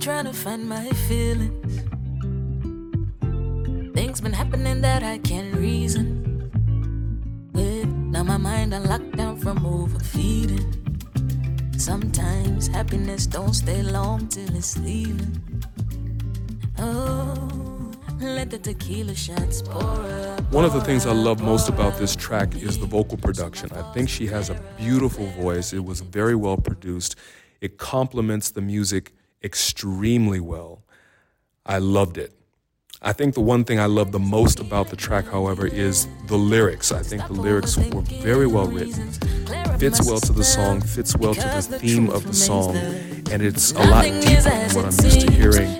[0.00, 1.82] trying to find my feelings.
[3.94, 6.50] Things been happening that I can't reason
[7.52, 7.86] with.
[7.86, 10.74] Now my mind on lockdown from overfeeding.
[11.76, 15.62] Sometimes happiness don't stay long till it's leaving.
[16.78, 20.50] Oh, let the tequila shots pour up.
[20.50, 23.70] One of the things I love most about this track is the vocal production.
[23.72, 25.74] I think she has a beautiful voice.
[25.74, 27.16] It was very well produced.
[27.60, 30.82] It complements the music extremely well.
[31.64, 32.32] I loved it.
[33.02, 36.36] I think the one thing I love the most about the track, however, is the
[36.36, 36.92] lyrics.
[36.92, 39.10] I think the lyrics were very well written,
[39.78, 43.72] fits well to the song, fits well to the theme of the song, and it's
[43.72, 45.70] a lot deeper than what I'm used to hearing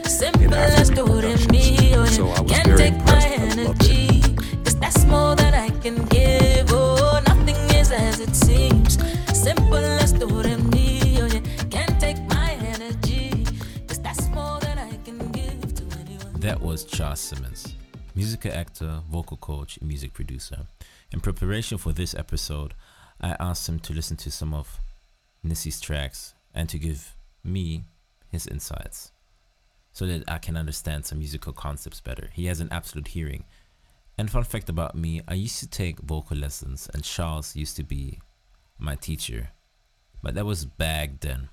[0.41, 1.95] in African productions.
[1.95, 3.27] Oh, so I was very impressed.
[3.27, 4.81] I loved it.
[4.81, 6.73] That's more than I can give.
[6.73, 8.97] Oh, nothing is as it seems.
[9.39, 10.00] Simple
[17.01, 17.75] Charles Simmons,
[18.15, 20.67] musical actor, vocal coach, and music producer.
[21.11, 22.75] In preparation for this episode,
[23.23, 24.81] I asked him to listen to some of
[25.43, 27.85] Nissi's tracks and to give me
[28.29, 29.13] his insights
[29.95, 32.29] so that I can understand some musical concepts better.
[32.35, 33.45] He has an absolute hearing.
[34.19, 37.83] And fun fact about me, I used to take vocal lessons and Charles used to
[37.83, 38.21] be
[38.79, 39.53] my teacher.
[40.23, 41.49] But that was back then.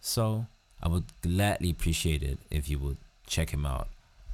[0.00, 0.46] So
[0.82, 2.96] I would gladly appreciate it if you would
[3.32, 3.88] check him out.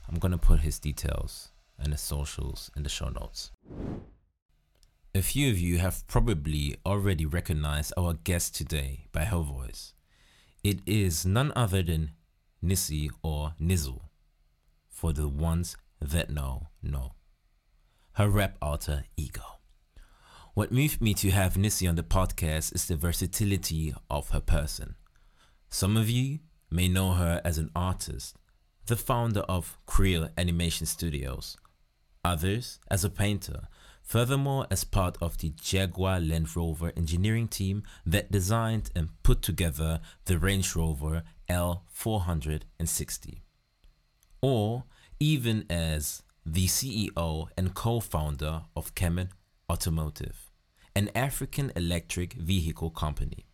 [0.08, 3.52] I'm gonna put his details and his socials in the show notes.
[5.14, 9.94] A few of you have probably already recognized our guest today by her voice.
[10.64, 12.10] It is none other than
[12.62, 14.02] Nissi or Nizzle,
[14.88, 17.12] for the ones that know, know.
[18.14, 19.60] Her rap alter ego.
[20.54, 24.96] What moved me to have Nissi on the podcast is the versatility of her person.
[25.70, 28.36] Some of you may know her as an artist,
[28.88, 31.58] the founder of Creel Animation Studios,
[32.24, 33.68] others as a painter,
[34.02, 40.00] furthermore as part of the Jaguar Land Rover engineering team that designed and put together
[40.24, 43.40] the Range Rover L460,
[44.40, 44.84] or
[45.20, 49.28] even as the CEO and co-founder of Kemet
[49.70, 50.50] Automotive,
[50.96, 53.44] an African electric vehicle company.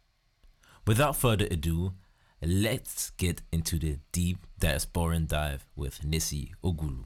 [0.87, 1.95] Without further ado,
[2.47, 7.05] let's get into the deep diasporan dive with Nissi Ogulu.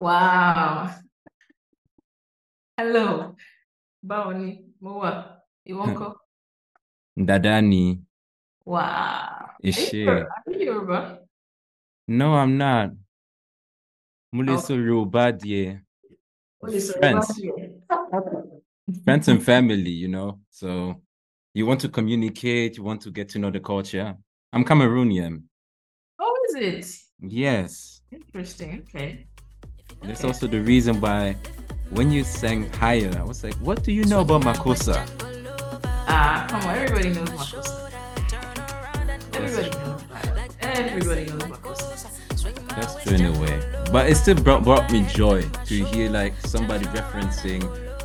[0.00, 1.05] Wow.
[2.78, 3.34] Hello.
[4.04, 6.14] Bawoni, Moa, Iwonko.
[7.18, 7.98] Dadani.
[8.66, 8.80] Wow.
[8.82, 10.04] Are you Ishe.
[10.04, 10.28] Yoruba?
[10.46, 11.18] Are you Yoruba?
[12.08, 12.90] No, I'm not.
[14.34, 14.76] Muliso oh.
[14.76, 15.80] Yoruba die.
[16.58, 17.38] What is Friends.
[17.38, 18.42] Yoruba?
[19.04, 20.40] Friends and family, you know.
[20.50, 21.00] So
[21.54, 24.14] you want to communicate, you want to get to know the culture.
[24.52, 25.44] I'm Cameroonian.
[26.20, 26.98] How is it?
[27.26, 28.02] Yes.
[28.12, 28.84] Interesting.
[28.86, 29.26] Okay.
[30.02, 31.36] That's also the reason why
[31.90, 35.06] when you sang higher, I was like, what do you know about Makossa?
[36.08, 36.74] Ah, come on.
[36.76, 37.90] Everybody knows Makossa.
[39.34, 40.50] Everybody knows that.
[40.60, 42.66] Everybody knows Makossa.
[42.76, 43.84] That's true in a way.
[43.92, 47.62] But it still brought, brought me joy to hear like somebody referencing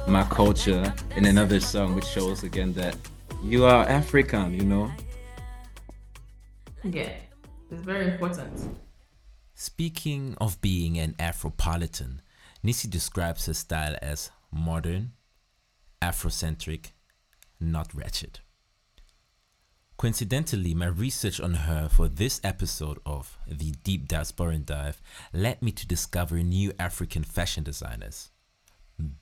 [0.07, 2.95] my culture in another song, which shows again that
[3.43, 4.91] you are African, you know?
[6.83, 7.11] Yeah.
[7.71, 8.77] It's very important.
[9.55, 12.19] Speaking of being an Afropolitan,
[12.63, 15.13] Nissi describes her style as modern,
[16.01, 16.91] Afrocentric,
[17.59, 18.39] not wretched.
[19.97, 25.71] Coincidentally, my research on her for this episode of the Deep Diasporan Dive led me
[25.71, 28.31] to discover new African fashion designers.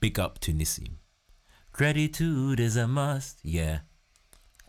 [0.00, 0.92] Big up to Nissi.
[1.72, 3.80] Gratitude is a must, yeah,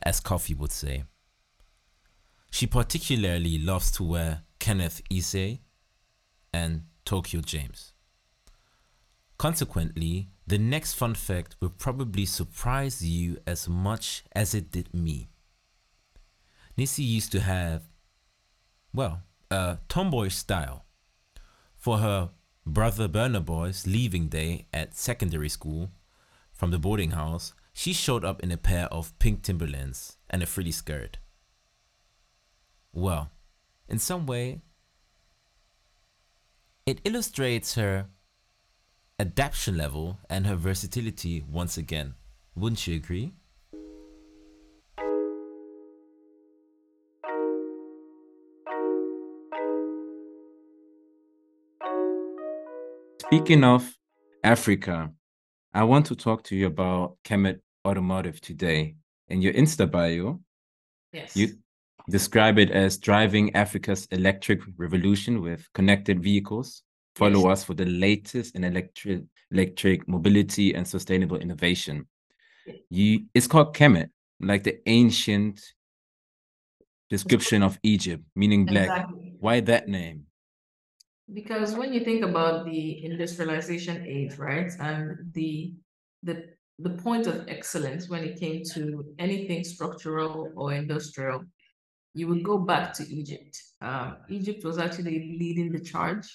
[0.04, 1.06] as Koffee would say.
[2.52, 5.60] She particularly loves to wear Kenneth Ize
[6.54, 7.91] and Tokyo James.
[9.42, 15.30] Consequently, the next fun fact will probably surprise you as much as it did me.
[16.78, 17.82] Nissi used to have,
[18.94, 20.86] well, a tomboy style.
[21.76, 22.30] For her
[22.68, 25.90] brother Burna Boy's leaving day at secondary school
[26.54, 30.46] from the boarding house, she showed up in a pair of pink Timberlands and a
[30.46, 31.18] frilly skirt.
[32.94, 33.32] Well,
[33.90, 34.62] in some way,
[36.86, 38.06] it illustrates her
[39.22, 42.16] adaptation level and her versatility once again.
[42.56, 43.34] Wouldn't you agree?
[53.20, 53.96] Speaking of
[54.44, 55.12] Africa,
[55.74, 58.96] I want to talk to you about Kemet Automotive today.
[59.30, 60.42] In your Insta bio,
[61.14, 61.36] Yes.
[61.38, 61.50] you
[62.10, 66.84] describe it as driving Africa's electric revolution with connected vehicles.
[67.16, 72.08] Follow us for the latest in electric electric mobility and sustainable innovation.
[72.90, 74.10] You, it's called Kemet,
[74.40, 75.62] like the ancient
[77.10, 78.90] description of Egypt, meaning black.
[78.90, 79.34] Exactly.
[79.40, 80.26] Why that name?
[81.34, 85.74] Because when you think about the industrialization age, right, and the
[86.24, 86.50] the
[86.80, 91.44] the point of excellence when it came to anything structural or industrial,
[92.14, 93.62] you would go back to Egypt.
[93.82, 96.28] Um, Egypt was actually leading the charge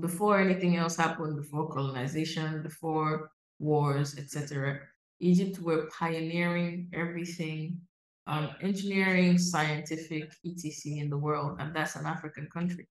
[0.00, 4.80] before anything else happened, before colonization, before wars, etc.
[5.20, 7.80] Egypt were pioneering everything,
[8.26, 10.98] um, engineering, scientific, etc.
[10.98, 12.88] in the world, and that's an African country.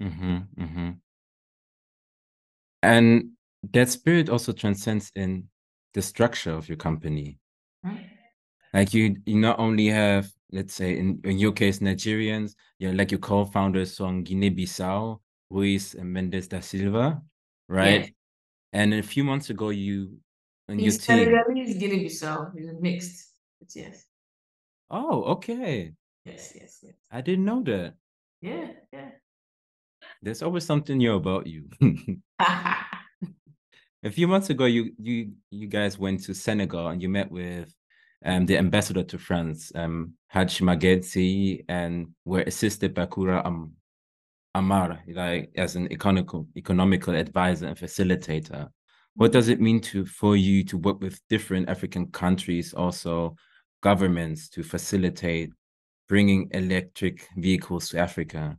[0.00, 0.90] Mm-hmm, mm-hmm.
[2.82, 3.30] And
[3.72, 5.48] that spirit also transcends in
[5.94, 7.38] the structure of your company.
[7.82, 8.06] Right?
[8.74, 12.94] Like you, you not only have, let's say, in, in your case, Nigerians, you know,
[12.94, 15.18] like your co-founders from Guinea-Bissau,
[15.50, 17.22] Ruiz and Mendes da Silva,
[17.68, 18.00] right?
[18.00, 18.10] Yes.
[18.72, 20.18] And a few months ago, you
[20.68, 21.24] and your He's team.
[21.24, 22.52] Senegalese, Guinea-Bissau.
[22.56, 23.32] He's mixed.
[23.60, 24.04] But yes,
[24.90, 25.92] Oh, okay.
[26.24, 26.94] yes, yes, yes.
[27.10, 27.94] I didn't know that.
[28.40, 29.10] Yeah, yeah.
[30.22, 31.68] There's always something new about you.
[32.38, 37.74] A few months ago, you you you guys went to Senegal and you met with
[38.24, 43.72] um, the ambassador to France, um, Haj Magedzi, and were assisted by Kura um,
[44.56, 48.68] Amar, like as an economical economical advisor and facilitator.
[49.14, 53.36] What does it mean to for you to work with different African countries, also
[53.82, 55.50] governments, to facilitate
[56.08, 58.56] bringing electric vehicles to Africa?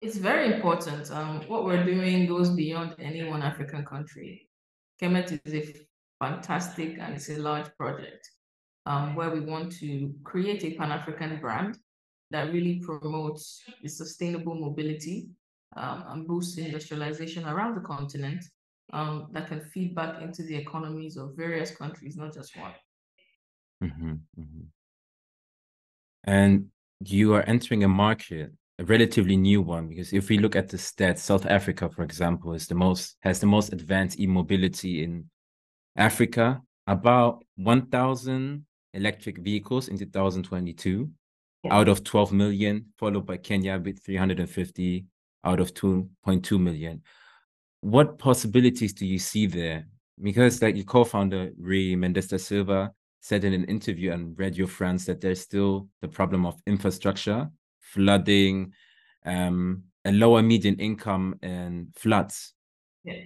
[0.00, 1.10] It's very important.
[1.10, 4.48] Um, what we're doing goes beyond any one African country.
[5.00, 5.74] Kemet is a
[6.24, 8.30] fantastic and it's a large project
[8.86, 11.78] um, where we want to create a Pan African brand
[12.30, 15.28] that really promotes the sustainable mobility
[15.76, 18.44] um, and boosts industrialization around the continent
[18.92, 22.72] um, that can feed back into the economies of various countries, not just one.
[23.82, 24.66] Mhm, mhm.
[26.24, 26.70] And
[27.04, 30.76] you are entering a market, a relatively new one, because if we look at the
[30.76, 35.30] stats, South Africa, for example, is the most has the most advanced e-mobility in
[35.96, 36.60] Africa.
[36.86, 38.64] About 1,000
[38.94, 41.10] electric vehicles in 2022
[41.64, 41.74] Yeah.
[41.74, 45.06] out of 12 million, followed by Kenya with 350
[45.44, 47.02] out of 2.2 million.
[47.80, 49.86] What possibilities do you see there?
[50.20, 55.04] Because like your co-founder, Ray Mendes da Silva, said in an interview on Radio France
[55.06, 57.50] that there's still the problem of infrastructure,
[57.80, 58.72] flooding,
[59.24, 62.54] um, a lower median income and floods.
[63.04, 63.24] Yeah.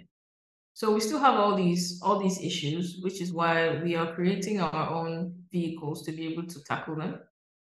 [0.75, 4.61] So we still have all these all these issues, which is why we are creating
[4.61, 7.21] our own vehicles to be able to tackle them.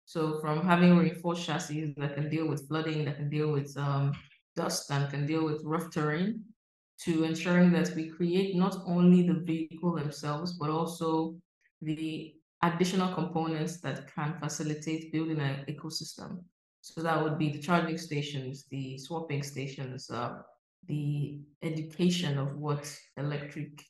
[0.07, 4.13] So from having reinforced chassis that can deal with flooding, that can deal with um,
[4.55, 6.45] dust, and can deal with rough terrain,
[7.05, 11.35] to ensuring that we create not only the vehicle themselves, but also
[11.83, 16.43] the additional components that can facilitate building an ecosystem.
[16.81, 20.39] So that would be the charging stations, the swapping stations, uh,
[20.87, 23.85] the education of what electric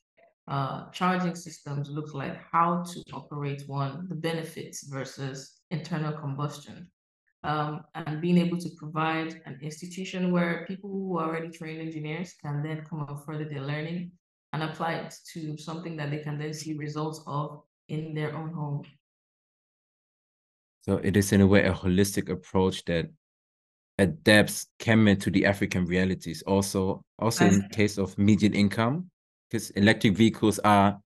[0.48, 6.88] uh, charging systems look like, how to operate one, the benefits versus internal combustion,
[7.42, 12.34] um, and being able to provide an institution where people who are already trained engineers
[12.40, 14.10] can then come and further their learning
[14.52, 18.52] and apply it to something that they can then see results of in their own
[18.52, 18.82] home.
[20.82, 23.10] So it is in a way a holistic approach that
[23.98, 26.42] adapts Kemet to the African realities.
[26.42, 29.10] Also, also in case of median income,
[29.50, 31.00] because electric vehicles are,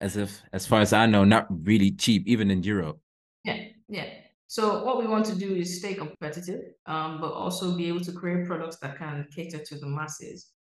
[0.00, 2.98] as if as far as I know, not really cheap, even in Europe.
[3.44, 4.06] Yeah, yeah.
[4.46, 8.12] So what we want to do is stay competitive, um, but also be able to
[8.12, 10.52] create products that can cater to the masses.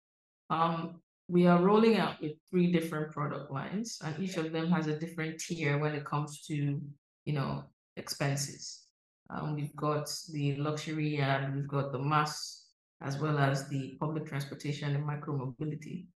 [0.50, 4.87] Um, we are rolling out with three different product lines, and each of them has
[4.87, 6.81] a different tier when it comes to,
[7.25, 7.65] you know,
[7.97, 8.87] expenses.
[9.31, 12.67] Um, we've got the luxury and we've got the mass,
[13.03, 16.07] as well as the public transportation and micro mobility.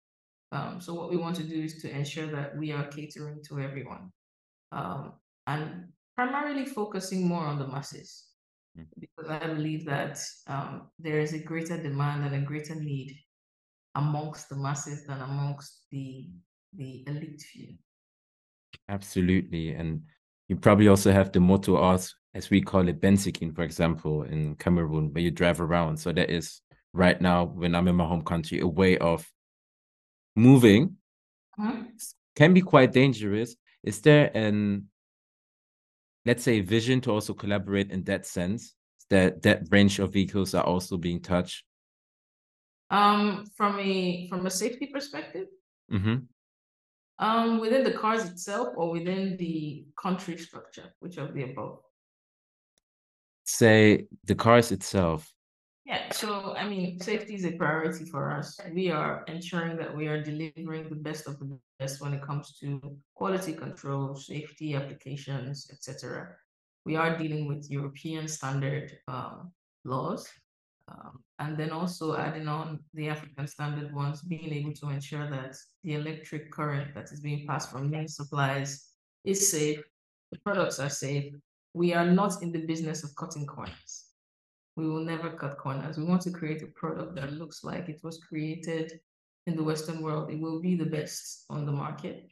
[0.52, 3.60] Um, so what we want to do is to ensure that we are catering to
[3.60, 4.10] everyone.
[4.72, 5.14] Um,
[5.46, 8.30] and primarily focusing more on the masses
[8.78, 8.86] Mm.
[8.98, 13.16] because I believe that um, there is a greater demand and a greater need
[13.96, 16.30] amongst the masses than amongst the
[16.76, 17.74] the elite few.
[18.88, 19.72] Absolutely.
[19.72, 20.02] And
[20.48, 24.54] you probably also have the motto as as we call it Bensikin, for example, in
[24.54, 25.96] Cameroon, where you drive around.
[25.96, 26.60] So that is
[26.92, 29.28] right now when I'm in my home country, a way of
[30.36, 30.96] moving
[31.58, 31.92] Mhm.
[32.34, 33.56] can be quite dangerous.
[33.82, 34.88] Is there an
[36.26, 38.74] let's say vision to also collaborate in that sense?
[39.08, 41.64] That that range of vehicles are also being touched.
[42.90, 45.48] Um, from a from a safety perspective,
[45.88, 46.16] hmm
[47.18, 51.80] um, within the cars itself or within the country structure, which of the above?
[53.44, 55.30] Say the cars itself.
[55.86, 58.60] Yeah, so I mean, safety is a priority for us.
[58.72, 62.58] We are ensuring that we are delivering the best of the best when it comes
[62.60, 66.36] to quality control, safety applications, etc.
[66.84, 69.52] We are dealing with European standard um,
[69.84, 70.28] laws,
[70.88, 75.56] um, and then also adding on the African standard ones, being able to ensure that
[75.82, 78.90] the electric current that is being passed from main supplies
[79.24, 79.82] is safe,
[80.30, 81.32] the products are safe.
[81.72, 84.09] We are not in the business of cutting corners
[84.76, 85.98] we will never cut corners.
[85.98, 89.00] We want to create a product that looks like it was created
[89.46, 90.30] in the Western world.
[90.30, 92.28] It will be the best on the market.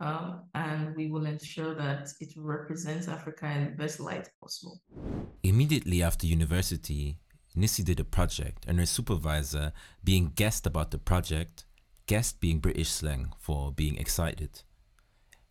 [0.00, 4.80] Um, and we will ensure that it represents Africa in the best light possible.
[5.42, 7.18] Immediately after university,
[7.56, 9.72] Nissi did a project, and her supervisor,
[10.02, 11.64] being guest about the project,
[12.06, 14.62] guest being British slang for being excited,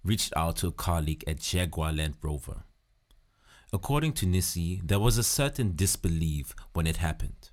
[0.04, 2.64] reached out to a colleague at Jaguar Land Rover.
[3.72, 7.52] According to Nissi, there was a certain disbelief when it happened,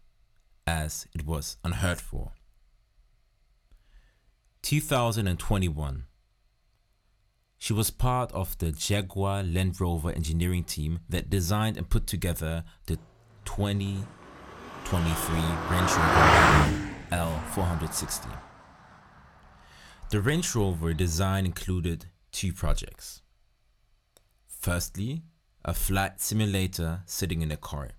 [0.66, 2.32] as it was unheard for.
[4.62, 6.06] 2021.
[7.58, 12.64] She was part of the Jaguar Land Rover engineering team that designed and put together
[12.87, 12.99] the
[13.44, 15.37] 2023
[15.70, 18.38] Range Rover L460.
[20.11, 23.23] The Range Rover design included two projects.
[24.46, 25.23] Firstly,
[25.66, 27.90] a flight simulator sitting in a car,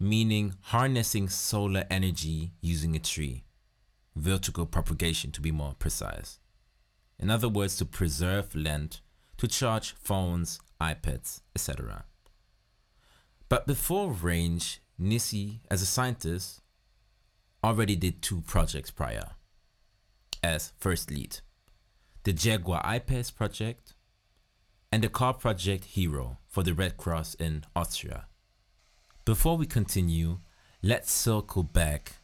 [0.00, 3.44] meaning harnessing solar energy using a tree,
[4.16, 6.38] vertical propagation to be more precise.
[7.18, 9.00] In other words, to preserve land,
[9.36, 12.06] to charge phones, iPads, etc.
[13.50, 16.62] But before range, Nissi, as a scientist,
[17.62, 19.32] already did two projects prior
[20.42, 21.40] as first lead
[22.22, 23.94] the Jaguar I-PACE project
[24.90, 28.24] and the car project Hero for the Red Cross in Austria.
[29.24, 30.38] Before we continue,
[30.82, 32.16] let's circle back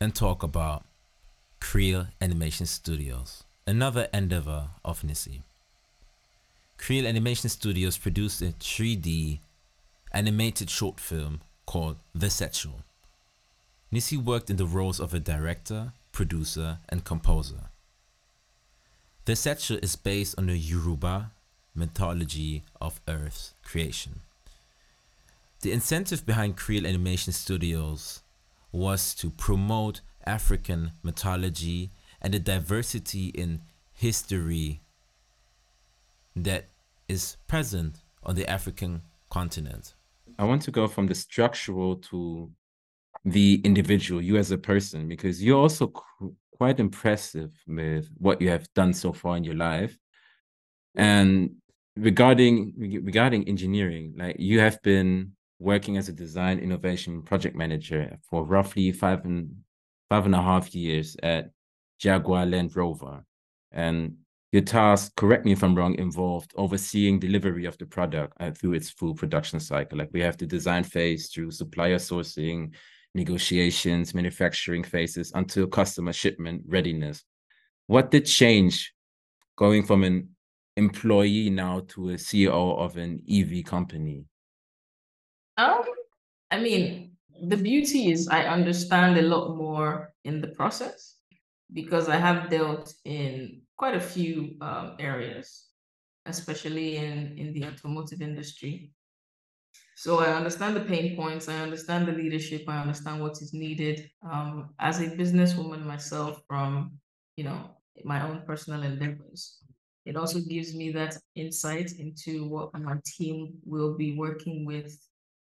[0.00, 0.84] and talk about
[1.60, 5.42] Creel Animation Studios, another endeavor of Nissi.
[6.78, 9.40] Creel Animation Studios produced a 3D
[10.12, 12.82] animated short film called The Satchel.
[13.92, 17.70] Nissi worked in the roles of a director, producer, and composer.
[19.26, 21.32] The Satchel is based on the Yoruba
[21.74, 24.20] mythology of Earth's creation.
[25.62, 28.22] The incentive behind Creel Animation Studios
[28.70, 31.90] was to promote African mythology
[32.22, 34.80] and the diversity in history
[36.36, 36.66] that
[37.08, 39.94] is present on the African continent.
[40.38, 42.48] I want to go from the structural to
[43.24, 45.92] the individual, you as a person, because you're also
[46.56, 49.96] quite impressive with what you have done so far in your life.
[50.94, 51.56] And
[51.96, 58.44] regarding regarding engineering, like you have been working as a design innovation project manager for
[58.44, 59.54] roughly five and
[60.10, 61.50] five and a half years at
[61.98, 63.24] Jaguar Land Rover.
[63.72, 64.16] And
[64.52, 68.74] your task, correct me if I'm wrong, involved overseeing delivery of the product uh, through
[68.74, 69.98] its full production cycle.
[69.98, 72.72] Like we have the design phase through supplier sourcing,
[73.16, 77.24] negotiations, manufacturing phases until customer shipment readiness.
[77.86, 78.92] What did change
[79.56, 80.28] going from an
[80.76, 84.24] employee now to a CEO of an EV company?
[85.56, 85.82] Um,
[86.50, 91.16] I mean, the beauty is I understand a lot more in the process
[91.72, 95.66] because I have dealt in quite a few um, areas,
[96.26, 98.92] especially in, in the automotive industry.
[99.98, 104.10] So I understand the pain points, I understand the leadership, I understand what is needed.
[104.22, 106.98] Um, as a businesswoman myself, from
[107.38, 107.70] you know
[108.04, 109.62] my own personal endeavors,
[110.04, 114.94] it also gives me that insight into what my team will be working with,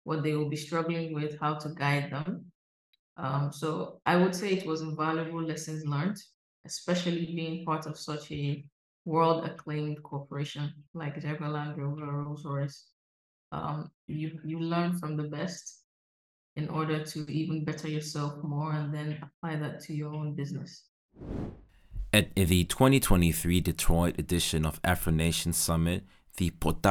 [0.04, 2.47] what they will be struggling with, how to guide them.
[3.16, 6.18] Um, so I would say it was invaluable lessons learned,
[6.64, 8.64] especially being part of such a
[9.04, 12.87] world acclaimed corporation like Jaguar Land Rover, Rolls Royce.
[13.52, 15.83] Um, you you learn from the best
[16.57, 20.85] in order to even better yourself more and then apply that to your own business.
[22.12, 26.05] At the 2023 Detroit edition of Afro Nation Summit,
[26.37, 26.83] the Port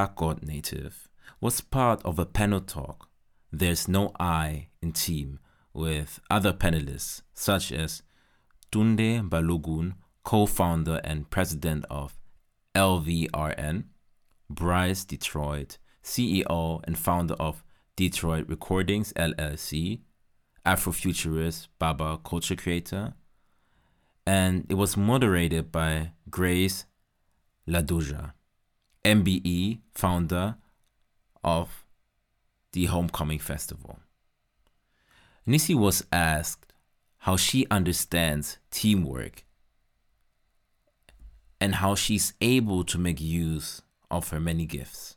[0.44, 1.10] native
[1.42, 3.10] was part of a panel talk,
[3.52, 5.40] There's No I in Team,
[5.74, 8.04] with other panelists such as
[8.72, 12.18] Tunde Balogun, co founder and president of
[12.76, 13.86] LVRN,
[14.50, 17.64] Bryce Detroit, CEO and founder of
[17.98, 20.00] Detroit Recordings LLC,
[20.66, 23.14] Afrofuturist Baba culture creator,
[24.26, 26.86] and it was moderated by Grace
[27.68, 28.32] Ladoja,
[29.04, 30.56] MBE founder
[31.44, 31.86] of
[32.72, 34.00] the Homecoming Festival.
[35.46, 36.72] Nissi was asked
[37.20, 39.44] how she understands teamwork
[41.60, 45.17] and how she's able to make use of her many gifts.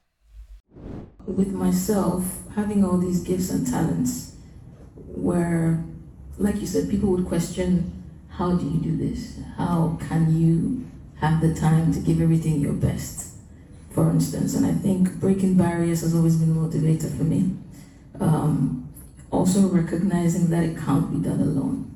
[1.26, 2.24] With myself,
[2.54, 4.36] having all these gifts and talents,
[4.94, 5.84] where,
[6.38, 7.92] like you said, people would question
[8.28, 9.38] how do you do this?
[9.56, 10.86] How can you
[11.20, 13.36] have the time to give everything your best,
[13.90, 14.54] for instance?
[14.54, 17.54] And I think breaking barriers has always been a motivator for me.
[18.18, 18.88] Um,
[19.30, 21.94] also, recognizing that it can't be done alone,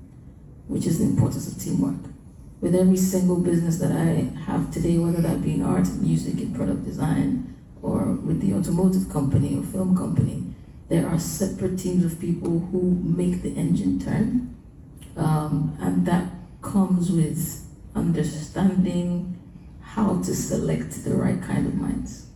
[0.69, 2.15] which is the importance of teamwork
[2.65, 6.57] with every single business that I have today, whether that be in art, music, and
[6.57, 7.55] product design,
[8.25, 10.45] with the automotive company or film company,
[10.89, 14.55] there are separate teams of people who make the engine turn.
[15.17, 16.31] Um, and that
[16.63, 17.65] comes with
[17.95, 19.39] understanding
[19.81, 22.27] how to select the right kind of minds.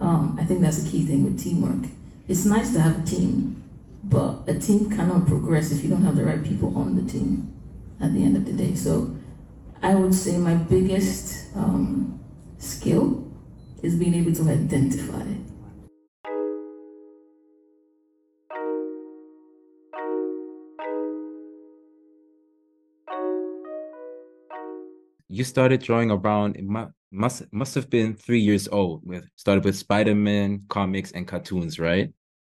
[0.00, 1.90] Um, I think that's a key thing with teamwork.
[2.28, 3.62] It's nice to have a team,
[4.04, 7.52] but a team cannot progress if you don't have the right people on the team
[8.00, 8.74] at the end of the day.
[8.74, 9.14] So
[9.82, 12.20] I would say my biggest um,
[12.58, 13.29] skill
[13.82, 15.24] is being able to identify.
[25.28, 26.56] You started drawing around.
[26.56, 29.02] It must must have been three years old.
[29.04, 32.12] With started with Spider Man comics and cartoons, right?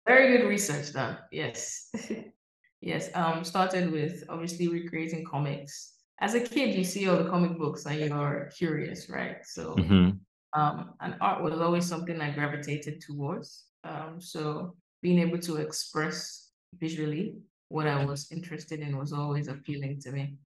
[0.08, 1.18] Very good research done.
[1.32, 1.90] Yes.
[2.82, 3.10] yes.
[3.16, 5.94] Um, started with obviously recreating comics.
[6.20, 9.38] As a kid, you see all the comic books and you're curious, right?
[9.46, 10.20] So Mhm.
[10.56, 13.66] Um, and art was always something I gravitated towards.
[13.84, 17.36] Um, so being able to express visually
[17.68, 20.38] what I was interested in was always appealing to me.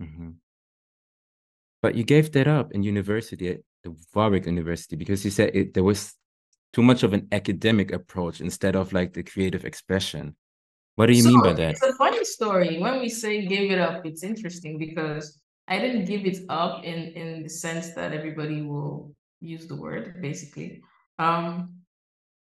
[0.00, 0.36] Mhm.
[1.82, 5.74] But you gave that up in university at the Warwick University because you said it,
[5.74, 6.14] there was
[6.72, 10.36] too much of an academic approach instead of like the creative expression.
[10.96, 11.70] What do you mean by that?
[11.70, 12.78] It's a funny story.
[12.78, 17.12] When we say give it up, it's interesting because I didn't give it up in
[17.12, 20.82] in the sense that everybody will use the word, basically.
[21.18, 21.74] Um,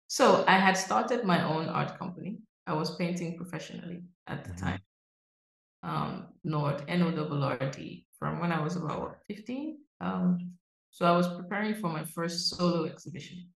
[0.09, 2.39] so I had started my own art company.
[2.67, 4.61] I was painting professionally at the Mhm.
[4.61, 4.81] time.
[5.83, 9.79] Um, Nord, N-O-R-R-D, from when I was about what, 15?
[10.01, 10.59] Um,
[10.91, 13.53] so I was preparing for my first solo exhibition.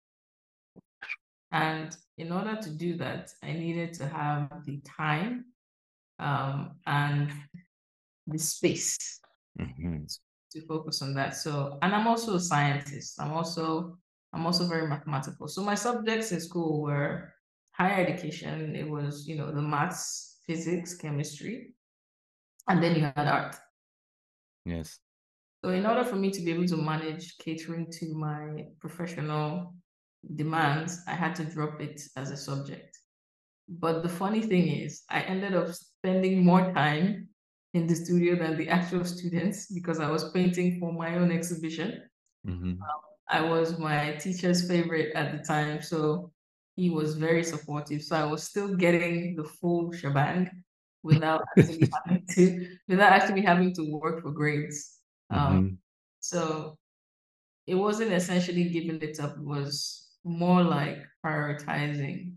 [1.51, 5.53] And in order to do that, I needed to have the time
[6.19, 7.31] um, and
[8.27, 9.21] the space
[9.59, 10.07] Mhm.
[10.53, 11.35] to focus on that.
[11.37, 13.21] So, and I'm also a scientist.
[13.21, 13.99] I'm also
[14.33, 15.49] I'm also very mathematical.
[15.49, 17.33] So my subjects in school were
[17.73, 18.75] higher education.
[18.75, 21.75] It was you know the maths, physics, chemistry,
[22.69, 23.57] and then you had art.
[24.65, 24.99] Yes.
[25.65, 29.75] So in order for me to be able to manage catering to my professional
[30.37, 32.99] demands, I had to drop it as a subject.
[33.69, 37.29] But the funny thing is, I ended up spending more time
[37.75, 42.03] in the studio than the actual students because I was painting for my own exhibition.
[42.45, 42.79] Mhm.
[43.29, 46.33] I was my teacher's favorite at the time, so
[46.77, 48.03] he was very supportive.
[48.03, 50.51] So I was still getting the full shebang
[51.03, 55.01] without actually having to without actually having to work for grades.
[55.31, 55.79] Um, Mhm.
[56.21, 56.79] so
[57.67, 62.37] it wasn't essentially giving it up, it was more like prioritizing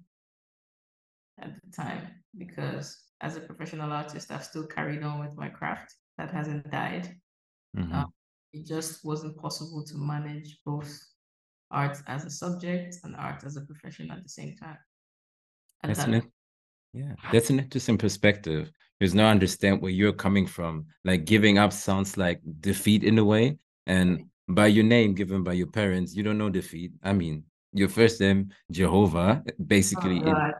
[1.40, 5.96] at the time because as a professional artist, I've still carried on with my craft.
[6.18, 7.16] That hasn't died.
[7.76, 7.94] Mhm.
[7.94, 8.14] Um,
[8.54, 10.92] it just wasn't possible to manage both
[11.72, 14.78] art as a subject and art as a profession at the same time.
[15.84, 16.32] At That's that an
[16.94, 18.72] yeah, that's an interesting perspective.
[19.00, 20.88] Because now I understand where you're coming from.
[21.04, 23.60] Like giving up sounds like defeat in a way.
[23.86, 26.94] And by your name given by your parents, you don't know defeat.
[27.04, 30.52] I mean, your first name, Jehovah, basically Oh,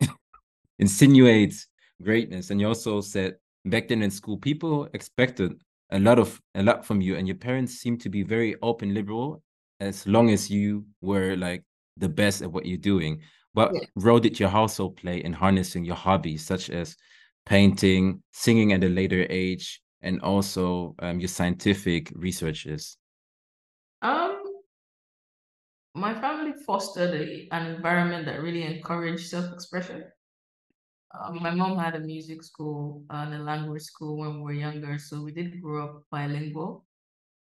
[0.00, 0.08] in-
[0.78, 1.66] insinuates
[2.02, 2.50] greatness.
[2.50, 6.84] And you also said back then in school, people expected a lot of a lot
[6.84, 9.42] from you, and your parents seemed to be very open, liberal,
[9.80, 11.62] as long as you were like
[11.96, 13.20] the best at what you're doing.
[13.52, 13.86] what Yeah.
[13.96, 16.96] role did your household play in harnessing your hobbies, such as
[17.46, 22.96] painting, singing at a later age, and also um, your scientific researches?
[24.02, 24.42] Um,
[25.94, 30.04] my family fostered a, an environment that really encouraged self-expression.
[31.14, 34.98] Um, my mom had a music school and a language school when we were younger,
[34.98, 36.86] so we did grow up bilingual.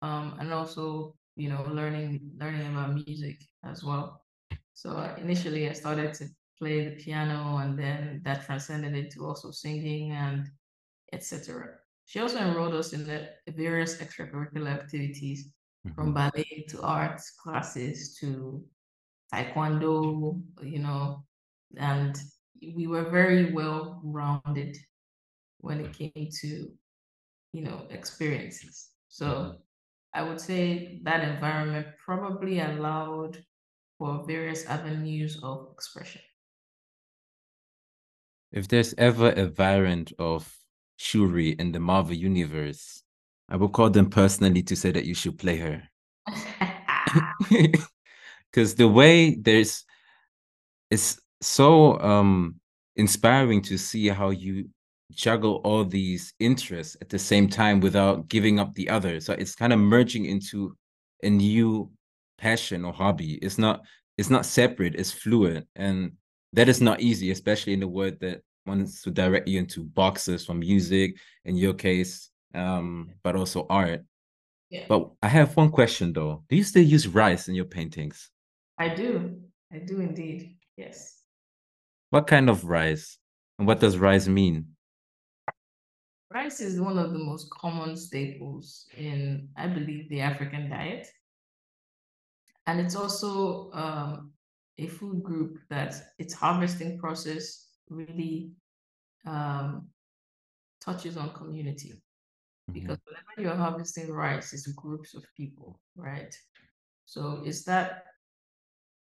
[0.02, 4.24] Um, and also, you know, learning learning about music as well.
[4.74, 6.28] So uh, initially, I started to
[6.60, 10.50] play the piano, and then that transcended into also singing and
[11.14, 11.80] etc.
[12.06, 15.54] She also enrolled us in the various extracurricular activities
[15.96, 16.16] from Mhm.
[16.16, 18.66] ballet to arts classes to
[19.34, 21.26] taekwondo, you know,
[21.78, 22.16] and
[22.62, 24.78] we were very well rounded
[25.60, 26.72] when it came to,
[27.54, 28.90] you know, experiences.
[29.10, 29.52] So mm-hmm.
[30.14, 33.44] I would say that environment probably allowed
[33.98, 36.22] for various avenues of expression.
[38.52, 40.52] If there's ever a variant of
[40.98, 43.04] Shuri in the Marvel universe,
[43.48, 45.84] I will call them personally to say that you should play her.
[48.52, 49.86] Because the way there's,
[50.90, 52.56] it's so um
[52.96, 54.70] inspiring to see how you
[55.12, 59.20] juggle all these interests at the same time without giving up the other.
[59.20, 60.76] So it's kind of merging into
[61.24, 61.90] a new
[62.38, 63.34] passion or hobby.
[63.36, 63.82] It's not
[64.18, 65.66] it's not separate, it's fluid.
[65.76, 66.12] And
[66.54, 70.46] that is not easy, especially in the world that wants to direct you into boxes
[70.46, 74.04] from music, in your case, um, but also art.
[74.70, 74.86] Yeah.
[74.88, 76.44] But I have one question though.
[76.50, 78.30] Do you still use rice in your paintings?
[78.78, 79.40] I do.
[79.74, 80.58] I do indeed.
[80.78, 81.19] Yes.
[82.10, 83.18] What kind of rice?
[83.58, 84.68] And what does rice mean?
[86.32, 91.08] Rice is one of the most common staples in, I believe, the African diet.
[92.68, 94.32] And it's also um,
[94.78, 98.52] a food group that its harvesting process really
[99.26, 99.90] um,
[100.80, 102.02] touches on community.
[102.70, 102.74] Mhm.
[102.74, 106.34] Because whenever you're harvesting rice, it's groups of people, right?
[107.06, 108.06] So it's that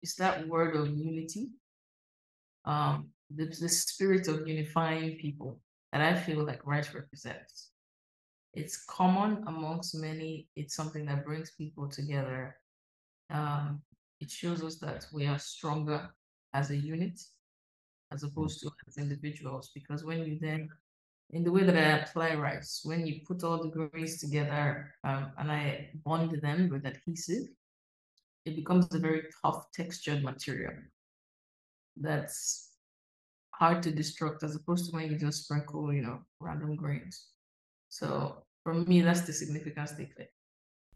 [0.01, 1.51] it's that word of unity,
[2.65, 5.59] um, the, the spirit of unifying people
[5.91, 7.69] that I feel like rice represents.
[8.53, 10.47] It's common amongst many.
[10.55, 12.57] It's something that brings people together.
[13.29, 13.81] Um,
[14.19, 16.09] it shows us that we are stronger
[16.53, 17.19] as a unit
[18.11, 19.71] as opposed to as individuals.
[19.73, 20.69] Because when you then,
[21.31, 25.31] in the way that I apply rice, when you put all the grains together um,
[25.37, 27.47] and I bond them with adhesive,
[28.45, 30.73] it becomes a very tough textured material
[32.01, 32.69] that's
[33.53, 37.27] hard to destruct as opposed to when you just sprinkle, you know, random grains.
[37.89, 40.29] So for me, that's the significance they play.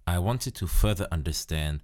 [0.07, 1.81] I wanted to further understand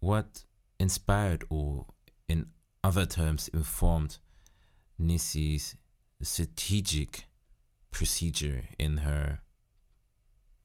[0.00, 0.44] what
[0.78, 1.86] inspired or,
[2.28, 2.46] in
[2.84, 4.18] other terms, informed
[4.98, 5.76] Nissi's
[6.22, 7.24] strategic
[7.90, 9.40] procedure in her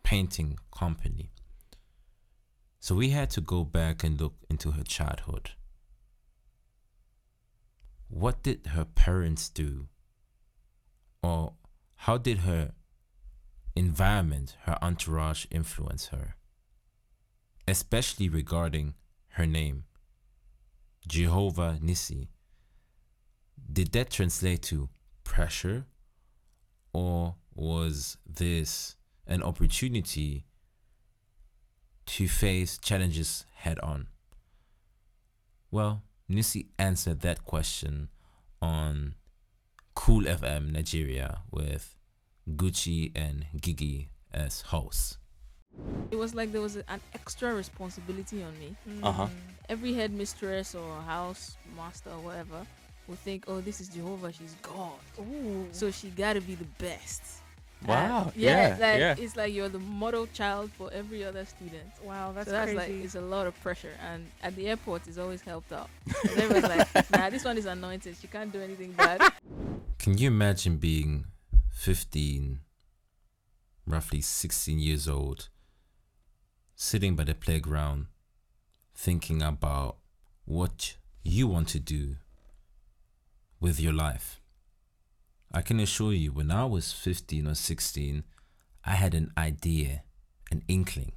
[0.04, 1.32] painting company.
[2.80, 5.52] So we had to go back and look into her childhood.
[8.13, 9.88] What did her parents do?
[11.23, 11.54] Or
[11.95, 12.73] how did her
[13.76, 16.36] environment, her entourage influence her?
[17.67, 18.93] Especially regarding
[19.30, 19.86] her name,
[21.08, 22.28] Jehovah Nissi.
[23.71, 24.89] Did that translate to
[25.23, 25.88] pressure?
[26.93, 28.95] Or was this
[29.26, 30.45] an opportunity
[32.06, 34.08] to face challenges head on?
[35.71, 38.09] Well, Nissi answered that question
[38.62, 39.15] on
[39.95, 41.95] Cool FM Nigeria with
[42.49, 45.17] Gucci and Gigi as hosts.
[46.12, 48.75] It was like there was an extra responsibility on me.
[49.01, 49.27] Uh-huh.
[49.69, 52.65] Every headmistress or house master or whatever
[53.07, 54.31] would think, "Oh, this is Jehovah.
[54.31, 55.67] She's God, Ooh.
[55.71, 57.42] so she got to be the best."
[57.86, 59.15] And Wow, yeah, yeah, like yeah.
[59.17, 61.91] it's like you're the model child for every other student.
[62.04, 62.93] Wow, that's, so that's crazy.
[62.93, 65.89] like it's a lot of pressure, and at the airport, it's always helped out.
[66.10, 68.15] 'Cause Everyone's like, "Nah, this one is anointed.
[68.22, 69.22] She can't do anything bad."
[70.00, 71.26] Can you imagine being
[71.72, 72.60] 15,
[73.86, 75.50] roughly 16 years old,
[76.76, 78.08] sitting by the playground,
[78.96, 79.98] thinking about
[80.46, 82.15] what you want to do
[83.60, 84.39] with your life?
[85.53, 88.23] I can assure you, when I was 15 or 16,
[88.83, 90.03] I had an idea,
[90.49, 91.11] an inkling,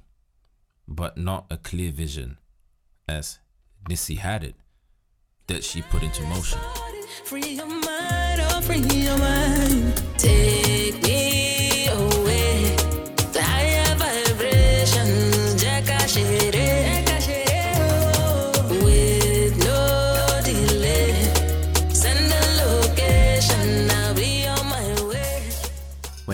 [0.87, 2.37] but not a clear vision,
[3.07, 3.39] as
[3.89, 4.55] Nissi had it,
[5.47, 6.59] that she put into motion.
[7.23, 10.03] Free your mind, oh, free your mind.
[10.17, 11.46] Take me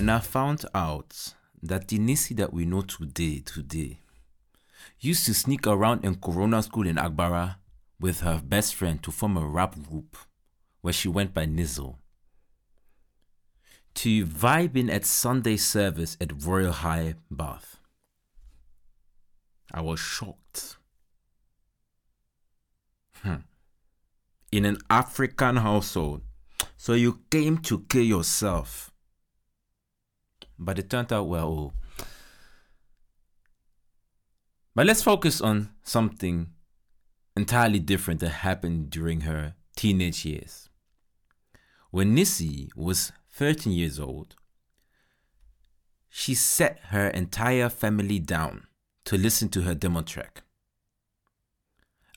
[0.03, 3.99] when I found out that the Nissi that we know today, today,
[4.99, 7.55] used to sneak around in Corona School in Agbara
[8.01, 10.17] with her best friend to form a rap group
[10.81, 11.95] where she went by Nizzle.
[13.93, 17.77] To vibing at Sunday service at Royal High Bath.
[19.73, 20.75] I was shocked.
[23.21, 23.45] Hmm.
[24.51, 26.23] In an African household,
[26.75, 28.92] so you came to kill yourself.
[30.63, 31.73] But it turned out well.
[31.99, 32.05] oh.
[34.75, 36.47] But let's focus on something
[37.35, 40.69] entirely different that happened during her teenage years.
[41.91, 44.35] When Nissi was 13 years old,
[46.09, 48.65] she set her entire family down
[49.05, 50.43] to listen to her demo track.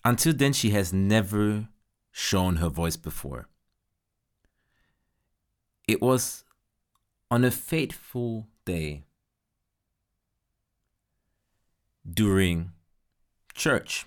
[0.05, 1.69] Until then, she has never
[2.13, 3.49] shown her voice before.
[5.87, 6.45] It was
[7.31, 9.03] on a fateful day
[12.09, 12.73] during
[13.55, 14.07] church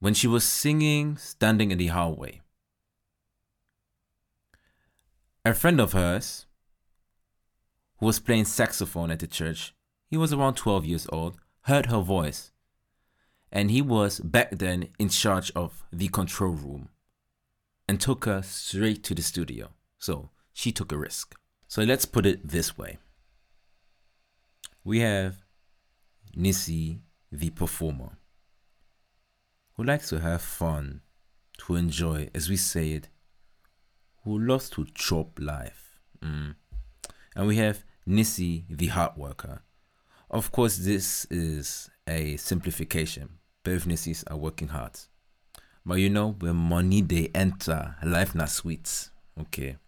[0.00, 2.40] when she was singing standing in the hallway.
[5.44, 6.46] A friend of hers
[7.98, 9.74] who was playing saxophone at the church,
[10.08, 12.50] he was around 12 years old, heard her voice.
[13.52, 16.88] And he was back then in charge of the control room
[17.86, 19.70] and took her straight to the studio.
[19.98, 21.36] So she took a risk.
[21.72, 22.98] So let's put it this way
[24.84, 25.36] we have
[26.36, 26.98] Nissi,
[27.30, 28.18] the performer,
[29.76, 31.00] who likes to have fun,
[31.60, 33.08] to enjoy, as we say it,
[34.22, 35.98] who loves to chop life.
[36.20, 36.56] Mm.
[37.36, 39.62] And we have Nissi, the hard worker.
[40.30, 43.38] Of course, this is a simplification.
[43.64, 44.98] Both Nissis are working hard.
[45.86, 49.08] But you know, when money they enter, life not sweet.
[49.40, 49.78] Okay.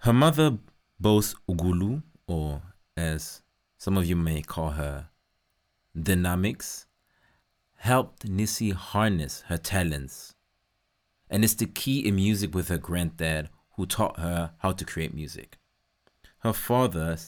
[0.00, 0.56] Her mother,
[0.98, 2.62] Bose Ogulu, or
[2.96, 3.42] as
[3.76, 5.10] some of you may call her,
[5.94, 6.86] Dynamics,
[7.76, 10.34] helped Nissi harness her talents
[11.28, 15.12] and is the key in music with her granddad, who taught her how to create
[15.12, 15.58] music.
[16.38, 17.18] Her father,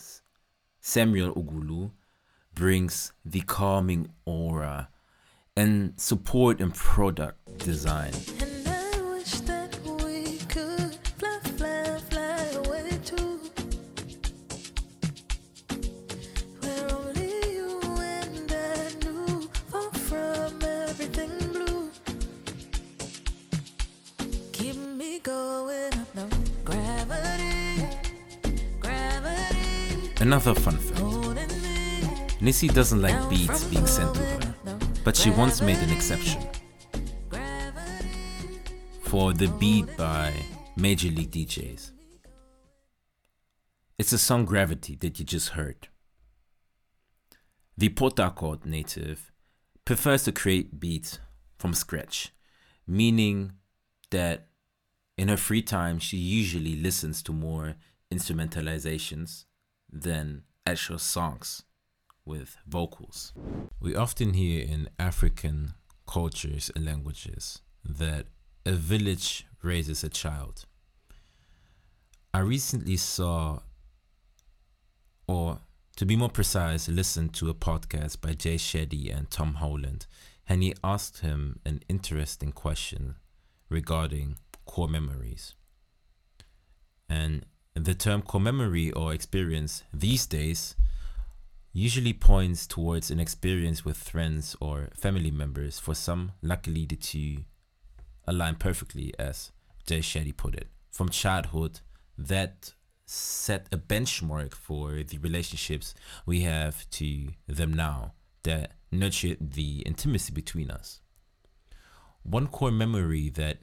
[0.80, 1.90] Samuel Ogulu,
[2.54, 4.88] brings the calming aura
[5.54, 8.12] and support in product design.
[30.32, 31.02] Another fun fact
[32.40, 34.54] Nissi doesn't like beats being sent to her,
[35.04, 36.40] but she once made an exception
[39.02, 40.32] for the beat by
[40.74, 41.90] Major League DJs.
[43.98, 45.88] It's the song Gravity that you just heard.
[47.76, 49.30] The Port Harcourt native
[49.84, 51.18] prefers to create beats
[51.58, 52.32] from scratch,
[52.86, 53.52] meaning
[54.10, 54.46] that
[55.18, 57.74] in her free time she usually listens to more
[58.10, 59.44] instrumentalizations
[59.92, 61.64] than actual songs
[62.24, 63.32] with vocals.
[63.80, 65.74] We often hear in African
[66.06, 68.26] cultures and languages that
[68.64, 70.64] a village raises a child.
[72.32, 73.60] I recently saw,
[75.26, 75.58] or
[75.96, 80.06] to be more precise, listened to a podcast by Jay Shetty and Tom Holland,
[80.48, 83.16] and he asked him an interesting question
[83.68, 85.54] regarding core memories.
[87.08, 87.44] And
[87.84, 90.76] the term core memory or experience these days
[91.72, 95.80] usually points towards an experience with friends or family members.
[95.80, 97.38] For some, luckily, the two
[98.26, 99.50] align perfectly, as
[99.84, 100.68] Jay Shetty put it.
[100.90, 101.80] From childhood,
[102.16, 105.92] that set a benchmark for the relationships
[106.24, 108.12] we have to them now
[108.44, 111.00] that nurtured the intimacy between us.
[112.22, 113.58] One core memory that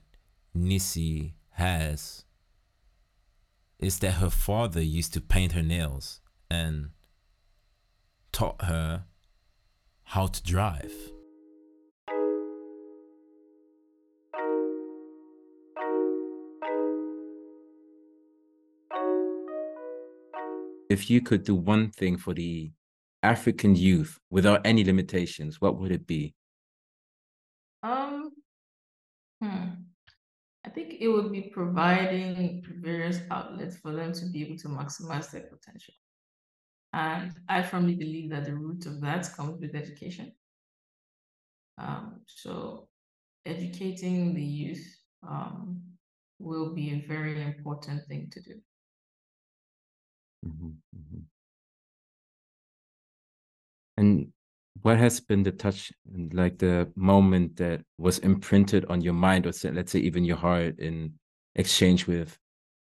[0.53, 2.25] Nissi has
[3.79, 6.19] is that her father used to paint her nails
[6.51, 6.89] and
[8.31, 9.05] taught her
[10.03, 10.91] how to drive.
[20.89, 22.71] If you could do one thing for the
[23.21, 26.33] African youth without any limitations, what would it be?
[27.83, 28.18] Um.
[30.69, 35.31] I think it would be providing various outlets for them to be able to maximize
[35.31, 35.95] their potential.
[36.93, 40.31] And I firmly believe that the root of that comes with education.
[41.79, 42.87] Um, so
[43.47, 44.85] educating the youth
[45.27, 45.81] um,
[46.37, 48.61] will be a very important thing to do.
[50.45, 51.29] Mhm, mhm.
[53.97, 54.31] And
[54.81, 55.91] what has been the touch,
[56.31, 60.37] like the moment that was imprinted on your mind, or say, let's say even your
[60.37, 61.13] heart, in
[61.55, 62.37] exchange with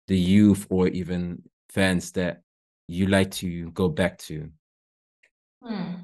[0.08, 2.42] the youth or even fans that
[2.88, 4.50] you like to go back to?
[5.64, 5.96] Hmm.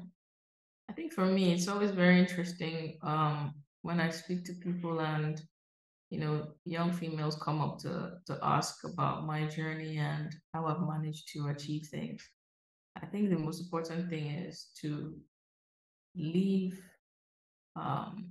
[0.88, 5.40] I think for me, it's always very interesting um, when I speak to people and
[6.10, 10.86] you know young females come up to to ask about my journey and how I've
[10.86, 12.22] managed to achieve things.
[13.02, 15.16] I think the most important thing is to
[16.16, 16.80] leave
[17.76, 18.30] um,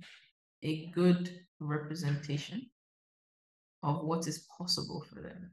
[0.62, 2.66] a good representation
[3.82, 5.50] of what is possible for them.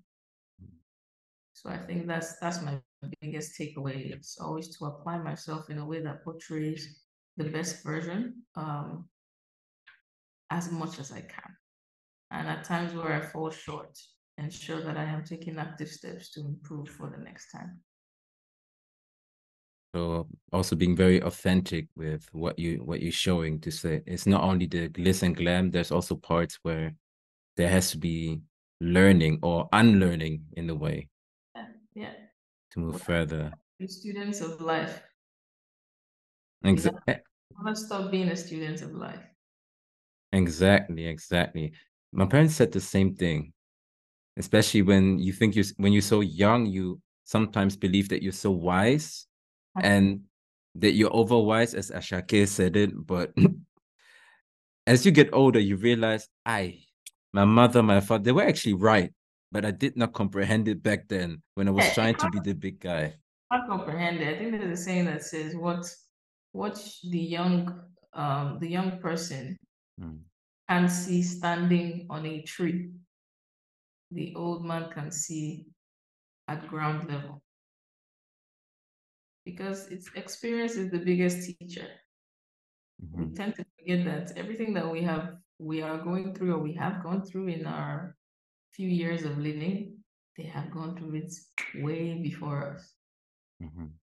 [1.54, 2.80] So I think that's that's my
[3.22, 4.12] biggest takeaway.
[4.12, 7.00] It's always to apply myself in a way that portrays
[7.38, 9.06] the best version um,
[10.50, 11.52] as much as I can.
[12.32, 13.98] And at times where I fall short,
[14.38, 17.80] ensure that I am taking active steps to improve for the next time.
[19.94, 24.44] So also being very authentic with what you what you're showing to say it's not
[24.44, 25.72] only the glitz and glam.
[25.72, 26.96] There's also parts where
[27.58, 28.42] there has to be
[28.82, 31.10] learning or unlearning in the way
[31.56, 32.14] Yeah, yeah.
[32.72, 33.54] to move further.
[33.80, 35.02] Be students of life.
[36.64, 37.22] Exactly.
[37.58, 39.24] Never stop being a student of life.
[40.32, 41.74] Exactly, exactly.
[42.12, 43.54] My parents said the same thing,
[44.38, 48.52] especially when you think you're when you're so young, you sometimes believe that you're so
[48.52, 49.28] wise
[49.82, 50.22] and
[50.76, 52.92] that you're overwise, as Ashake said it.
[53.06, 53.34] But
[54.88, 56.80] as you get older, you realize, I,
[57.34, 59.14] my mother, my father, they were actually right,
[59.52, 62.40] but I did not comprehend it back then when I was Yeah, trying to be
[62.40, 63.16] the big guy.
[63.52, 64.36] I comprehend it.
[64.36, 65.86] I think there's a saying that says what
[66.52, 67.82] what the young
[68.14, 69.58] um the young person
[70.00, 70.26] Mm,
[70.70, 72.92] can see standing on a tree,
[74.12, 75.66] the old man can see
[76.48, 77.42] at ground level.
[79.46, 81.88] Because it's experience is the biggest teacher.
[83.16, 86.60] We mhm, tend to forget that everything that we have we are going through or
[86.60, 88.16] we have gone through in our
[88.72, 90.04] few years of living,
[90.38, 91.34] they have gone through it
[91.76, 92.94] way before us.
[93.60, 94.00] mhm.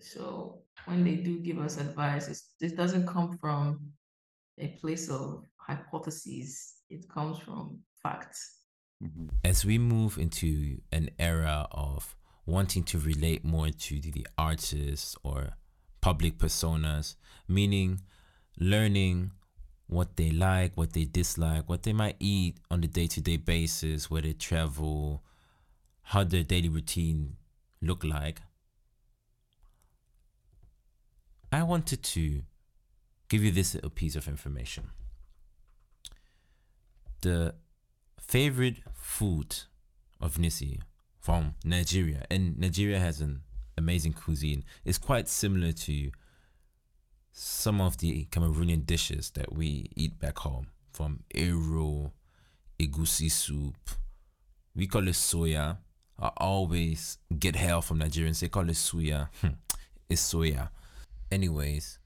[0.00, 3.92] So when they do give us advice, it's, it doesn't come from
[4.58, 6.76] a place of hypotheses.
[6.90, 8.60] It comes from facts.
[9.02, 9.30] Mhm.
[9.44, 12.16] As we move into an era of
[12.46, 15.56] wanting to relate more to the the artists or
[16.00, 17.16] public personas,
[17.48, 18.00] meaning
[18.58, 19.32] learning
[19.88, 23.36] what they like, what they dislike, what they might eat on a day to day
[23.36, 25.22] basis, where they travel,
[26.02, 27.36] how their daily routine
[27.82, 28.40] look like.
[31.52, 32.42] I wanted to
[33.28, 34.90] give you this little piece of information.
[37.22, 37.54] The
[38.20, 39.56] favorite food
[40.20, 40.80] of Nissi
[41.26, 43.40] from Nigeria, and Nigeria has an
[43.76, 46.12] amazing cuisine, It's quite similar to
[47.32, 52.12] some of the Cameroonian dishes that we eat back home, from ero,
[52.78, 53.74] egusi soup.
[54.76, 55.78] We call it soya.
[56.16, 58.38] I always get hell from Nigerians.
[58.38, 59.28] They call it suya.
[59.40, 59.58] Hmm,
[60.08, 60.68] it's soya.
[61.32, 61.98] Anyways,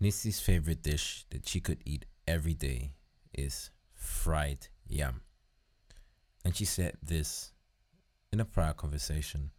[0.00, 2.92] Nissi's favorite dish that she could eat every day
[3.34, 5.20] is fried yam.
[6.46, 7.51] And she said this
[8.32, 9.50] in a prior conversation.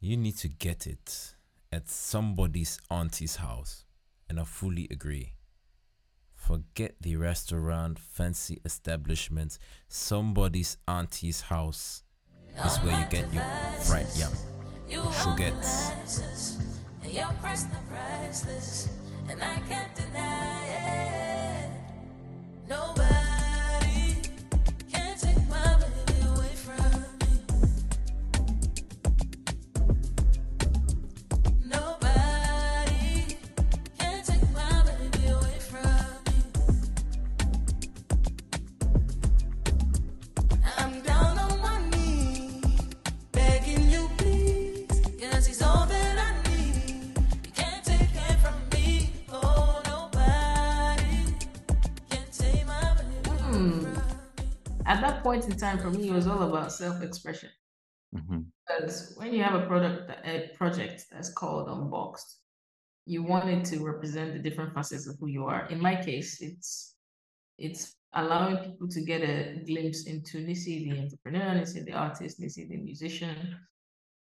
[0.00, 1.34] You need to get it
[1.72, 3.84] at somebody's auntie's house.
[4.28, 5.32] And I fully agree.
[6.34, 9.58] Forget the restaurant, fancy establishments.
[9.88, 12.02] Somebody's auntie's house
[12.64, 13.44] is where you get your
[13.80, 14.30] fried yam.
[14.88, 15.54] Shuget.
[17.02, 18.88] And you're pressed and priceless,
[19.28, 21.04] and I can't deny it.
[55.34, 57.50] Point in time, for me, it was all about self-expression.
[58.14, 58.44] Mhm.
[58.68, 62.38] Because when you have a product, that- a project that's called Unboxed,
[63.04, 65.66] you want it to represent the different facets of who you are.
[65.72, 66.96] In my case, it's
[67.58, 72.68] it's allowing people to get a glimpse into Nissi, the entrepreneur, Nissi, the artist, Nissi,
[72.68, 73.58] the musician,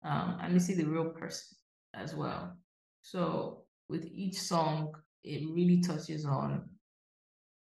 [0.02, 1.56] um, and Nissi, the real person
[1.94, 2.58] as well.
[3.04, 6.73] So with each song, it really touches on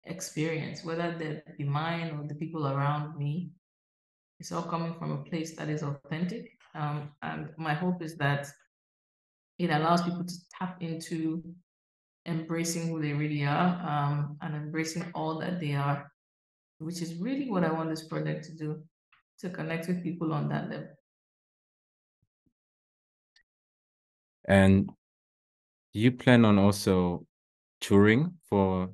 [0.09, 3.51] experience, whether that be mine or the people around me.
[4.39, 6.57] it's all coming from a place that is authentic.
[6.73, 8.47] Um, and my hope is that
[9.57, 11.43] it allows people to tap into
[12.25, 16.09] embracing who they really are um, and embracing all that they are,
[16.77, 18.81] which is really what I want this project to do
[19.39, 20.87] to connect with people on that level.
[24.45, 24.89] And
[25.93, 27.25] you plan on also
[27.81, 28.89] touring for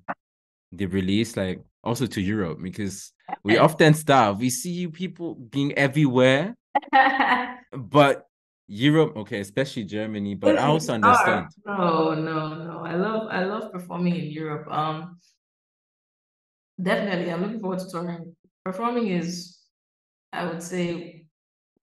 [0.77, 2.59] the release, like also to Europe?
[2.61, 3.13] Because
[3.43, 6.55] we often start, we see you people being everywhere,
[7.71, 8.27] but
[8.67, 11.47] Europe, okay, especially Germany, but I also understand.
[11.65, 12.79] No, no, no.
[12.83, 14.67] I love I love performing in Europe.
[14.71, 15.17] Um
[16.81, 18.35] definitely I'm looking forward to touring.
[18.63, 19.59] Performing is
[20.33, 21.25] I would say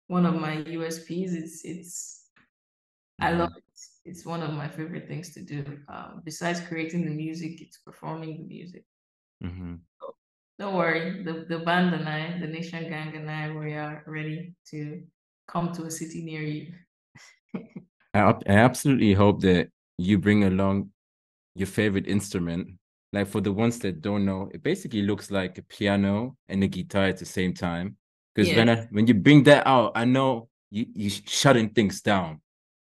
[0.07, 1.33] one of my USPs.
[1.33, 2.25] It's it's
[3.19, 3.39] I Mhm.
[3.39, 3.53] love.
[4.05, 5.79] It's one of my favorite things to do.
[5.87, 8.85] Um, besides creating the music, it's performing the music.
[9.43, 9.79] Mhm.
[10.57, 14.53] Don't worry, the, the band and I, the Nation Gang and I, we are ready
[14.71, 15.01] to
[15.47, 16.73] come to a city near you.
[18.13, 20.91] I, I absolutely hope that you bring along
[21.55, 22.71] your favorite instrument.
[23.13, 26.67] Like for the ones that don't know, it basically looks like a piano and a
[26.67, 27.95] guitar at the same time.
[28.35, 32.41] Because when I, when you bring that out, I know you you shutting things down.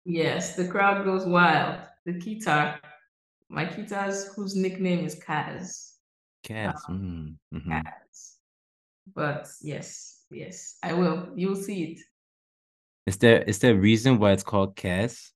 [0.09, 1.81] Yes, the crowd goes wild.
[2.05, 2.79] The guitar,
[3.49, 5.95] my guitar's whose nickname is Kaz.
[6.45, 6.85] Cats.
[6.89, 7.83] Mm, mhm.
[7.83, 8.37] Kaz.
[9.13, 11.31] But yes, yes, I will.
[11.35, 12.01] You'll see it.
[13.07, 15.33] Is there is there a reason why it's called Cass?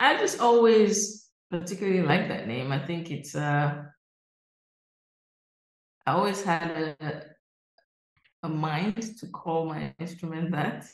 [0.00, 2.72] I just always particularly like that name.
[2.72, 3.84] I think it's uh
[6.06, 7.22] I always had a
[8.42, 10.86] a mind to call my instrument that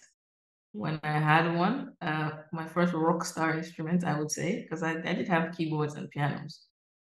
[0.73, 1.93] when I had one.
[2.01, 5.95] Uh my first rock star instrument, I would say, because I, I did have keyboards
[5.95, 6.67] and pianos.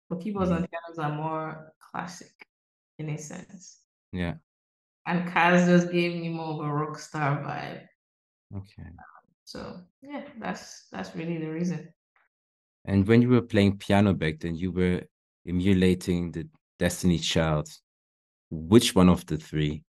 [0.09, 2.33] But keyboards and pianos are more classic
[2.99, 3.79] in a sense.
[4.11, 4.35] Yeah.
[5.05, 7.85] And Kaz just gave me more of a rock star vibe.
[8.55, 8.89] Okay.
[9.43, 11.93] So yeah, that's that's really the reason.
[12.85, 15.03] And when you were playing piano back then, you were
[15.47, 16.47] emulating the
[16.79, 17.69] Destiny Child.
[18.49, 19.83] Which one of the three?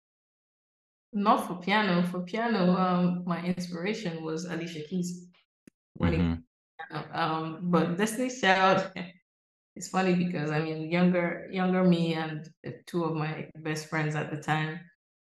[1.14, 2.04] Not for piano.
[2.04, 5.28] For piano, um, my inspiration was Alicia Keys.
[6.00, 6.44] Mhm.
[7.14, 8.92] um, but Destiny's Child,
[9.76, 12.50] it's funny because I mean, younger younger me and
[12.88, 14.80] two of my best friends at the time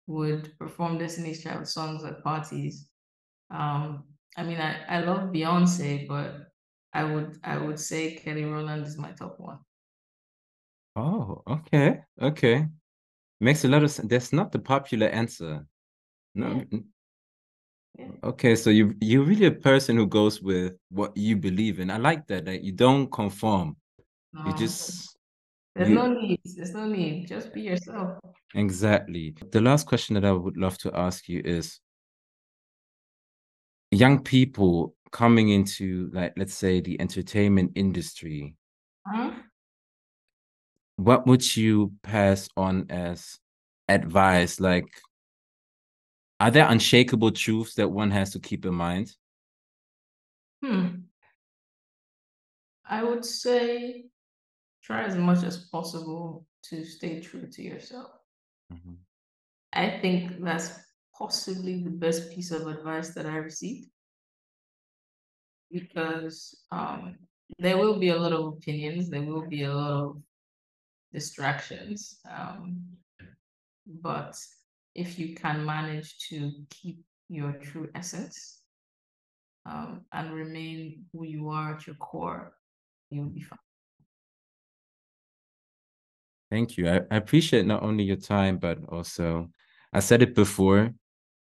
[0.07, 2.91] would perform Destiny's Child songs at parties.
[3.51, 4.05] Um,
[4.37, 6.49] I mean, I, I love Beyonce, but
[6.95, 9.61] I would I would say Kelly Rowland is my top one.
[10.97, 12.69] Oh, okay, okay.
[13.41, 14.09] Makes a lot of sense.
[14.09, 15.67] That's not the popular answer.
[16.35, 16.63] No.
[16.71, 16.79] Yeah.
[17.99, 18.07] Yeah.
[18.23, 21.91] Okay, so you you're really a person who goes with what you believe in.
[21.91, 22.45] I like that.
[22.45, 23.77] That you don't conform.
[24.33, 24.57] You oh.
[24.57, 25.17] just
[25.75, 26.41] there's you no need.
[26.45, 27.27] There's no need.
[27.27, 28.19] Just be yourself.
[28.55, 29.35] exactly.
[29.51, 31.81] The last question that I would love to ask you is
[33.91, 38.55] young people coming into like let's say the entertainment industry,
[39.07, 39.33] Huh?
[41.01, 43.39] What would you pass on as
[43.89, 44.61] advice?
[44.61, 44.87] Like,
[46.39, 49.15] are there unshakable truths that one has to keep in mind?
[50.63, 50.89] Hmm.
[52.85, 54.11] I would say
[54.83, 58.11] try as much as possible to stay true to yourself.
[58.73, 58.99] Mhm.
[59.73, 60.79] I think that's
[61.17, 63.91] possibly the best piece of advice that I received
[65.71, 67.17] because um,
[67.59, 70.23] there will be a lot of opinions, there will be a lot of
[71.13, 72.19] distractions.
[72.31, 72.83] Um,
[73.87, 74.37] but
[74.95, 78.61] if you can manage to keep your true essence
[79.67, 82.53] um, and remain who you are at your core,
[83.11, 83.59] you'll be fine.
[86.51, 86.89] Thank you.
[86.89, 89.51] I, I appreciate not only your time, but also,
[89.93, 90.93] I said it before,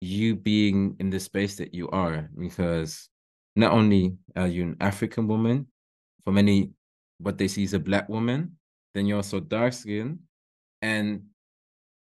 [0.02, 3.08] you being in the space that you are, because
[3.56, 5.68] not only are you an African woman,
[6.24, 6.72] for many,
[7.20, 8.58] what they see is a black woman,
[8.94, 10.20] then you're also dark skinned
[10.82, 11.24] and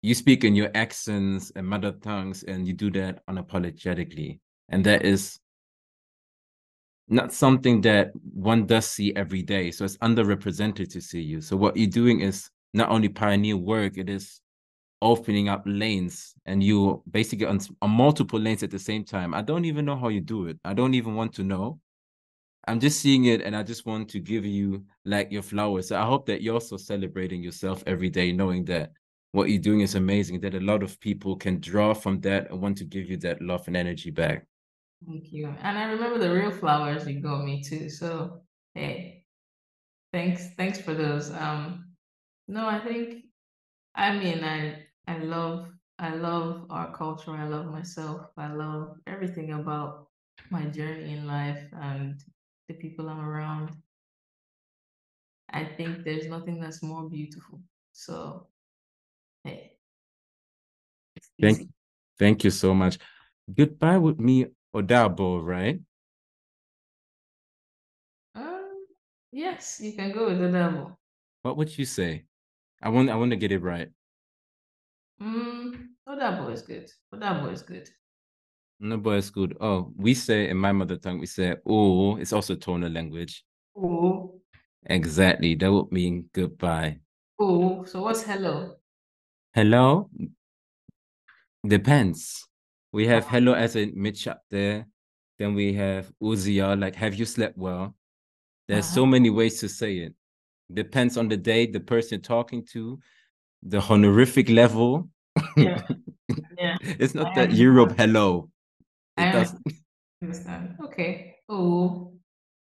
[0.01, 4.39] you speak in your accents and mother tongues, and you do that unapologetically.
[4.69, 5.39] And that is
[7.07, 9.69] not something that one does see every day.
[9.69, 11.41] So it's underrepresented to see you.
[11.41, 14.39] So what you're doing is not only pioneer work, it is
[15.01, 19.33] opening up lanes and you basically on, on multiple lanes at the same time.
[19.33, 20.57] I don't even know how you do it.
[20.63, 21.79] I don't even want to know.
[22.67, 25.87] I'm just seeing it and I just want to give you like your flowers.
[25.87, 28.91] So I hope that you're also celebrating yourself every day, knowing that
[29.31, 32.61] what you're doing is amazing, that a lot of people can draw from that and
[32.61, 34.45] want to give you that love and energy back.
[35.07, 35.47] Thank you.
[35.61, 37.89] And I remember the real flowers you got me too.
[37.89, 38.41] So
[38.75, 39.25] hey,
[40.13, 41.31] thanks, thanks for those.
[41.31, 41.85] Um,
[42.47, 43.25] no, I think
[43.95, 47.31] I mean I I love I love our culture.
[47.31, 48.27] I love myself.
[48.37, 50.07] I love everything about
[50.49, 52.21] my journey in life and
[52.71, 53.71] the people I'm around.
[55.51, 57.59] I think there's nothing that's more beautiful.
[57.91, 58.47] So,
[59.43, 59.73] hey.
[61.41, 61.67] Thank,
[62.17, 62.97] thank you so much.
[63.53, 65.79] Goodbye with me, Odabo, right?
[68.35, 68.85] Um,
[69.31, 70.97] yes, you can go with the devil.
[71.41, 72.23] What would you say?
[72.81, 73.89] I want, I want to get it right.
[75.21, 76.89] Mm, Odabo is good.
[77.13, 77.89] Odabo is good.
[78.83, 79.55] No, but it's good.
[79.61, 83.43] Oh, we say in my mother tongue, we say, oh, it's also tonal language.
[83.77, 84.41] Oh,
[84.87, 85.53] Exactly.
[85.53, 86.97] That would mean goodbye.
[87.39, 87.85] oh.
[87.85, 88.75] So what's hello?
[89.53, 90.09] Hello?
[91.65, 92.47] Depends.
[92.91, 94.87] We have hello as in Mitch up there.
[95.37, 97.95] Then we have Uzia, like, have you slept well?
[98.67, 99.11] There's so Uh-huh.
[99.11, 100.15] many ways to say it.
[100.73, 102.99] Depends on the day, the person you're talking to,
[103.61, 105.07] the honorific level.
[105.57, 105.81] Yeah.
[106.57, 106.77] Yeah.
[106.81, 107.53] It's not I that.
[107.53, 108.49] Europe hello.
[109.17, 109.55] It I does.
[110.21, 110.77] understand.
[110.85, 111.35] Okay.
[111.49, 112.13] Oh,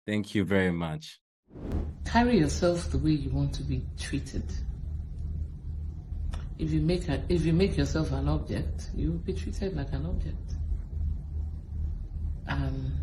[0.08, 1.20] Thank you very much.
[2.06, 4.44] Carry yourself the way you want to be treated.
[6.58, 9.92] If you make a, if you make yourself an object, you will be treated like
[9.94, 10.54] an object.
[12.48, 12.94] Um,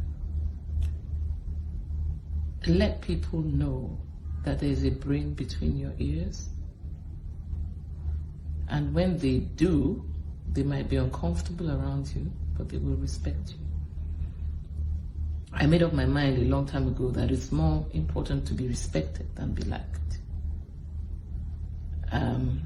[2.66, 3.98] let people know
[4.44, 6.48] that there is a brain between your ears,
[8.68, 10.04] and when they do,
[10.52, 13.68] they might be uncomfortable around you, but they will respect you.
[15.52, 18.68] I made up my mind a long time ago that it's more important to be
[18.68, 20.18] respected than be liked.
[22.12, 22.62] Um,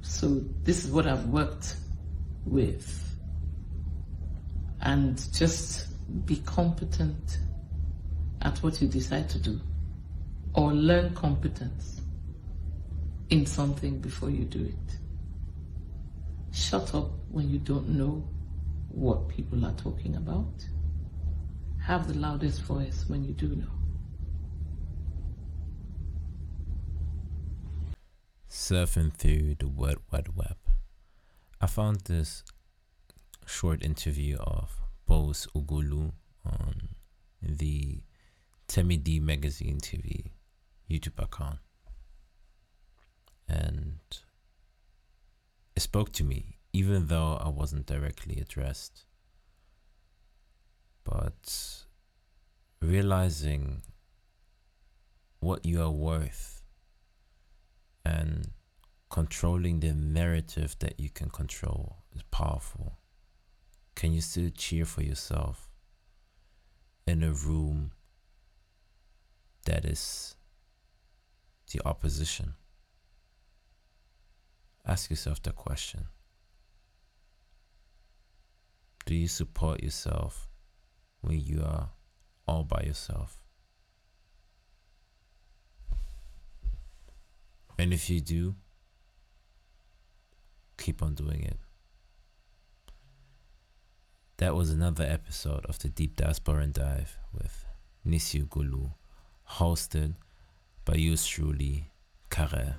[0.00, 1.76] so this is what I've worked
[2.44, 3.16] with,
[4.80, 5.88] and just
[6.26, 7.38] be competent
[8.42, 9.60] at what you decide to do,
[10.54, 12.00] or learn competence
[13.30, 14.98] in something before you do it.
[16.52, 18.26] Shut up when you don't know
[18.88, 20.66] what people are talking about.
[21.82, 23.74] Have the loudest voice when you do know.
[28.64, 30.56] surfing through the wet, wet web,
[31.60, 32.42] I found this
[33.44, 36.12] short interview of Bose Ogulu
[36.46, 36.88] on
[37.42, 38.00] the
[38.66, 40.30] Temi D Magazine TV
[40.90, 41.58] YouTube account.
[43.46, 43.98] And
[45.76, 49.04] it spoke to me, even though I wasn't directly addressed.
[51.04, 51.84] But
[52.82, 53.82] realizing
[55.38, 56.62] what you are worth
[58.04, 58.48] and
[59.08, 62.98] controlling the narrative that you can control is powerful.
[63.94, 65.70] Can you still cheer for yourself
[67.06, 67.92] in a room
[69.66, 70.34] that is
[71.70, 72.54] the opposition?
[74.84, 76.08] Ask yourself the question
[79.06, 80.48] Do you support yourself
[81.20, 81.90] when you are
[82.48, 83.44] all by yourself?
[87.78, 88.54] And if you do,
[90.78, 91.58] keep on doing it.
[94.38, 97.66] That was another episode of the Deep Diasporan Dive with
[98.06, 98.92] Nissi Ogulu,
[99.48, 100.14] hosted
[100.84, 101.90] by yours truly,
[102.30, 102.74] Carel.